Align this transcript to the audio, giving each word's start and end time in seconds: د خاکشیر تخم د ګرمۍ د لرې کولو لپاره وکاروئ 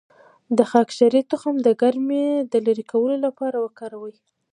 د 0.57 0.59
خاکشیر 0.71 1.13
تخم 1.31 1.55
د 1.65 1.69
ګرمۍ 1.81 2.27
د 2.51 2.53
لرې 2.65 2.85
کولو 2.91 3.15
لپاره 3.25 3.57
وکاروئ 3.65 4.15